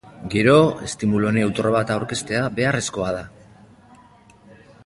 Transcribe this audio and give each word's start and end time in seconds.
Gero, 0.35 0.53
estimulu 0.87 1.33
neutro 1.35 1.75
bat 1.77 1.93
aurkeztea 1.97 2.43
beharrezkoa 2.59 3.15
da. 3.17 3.23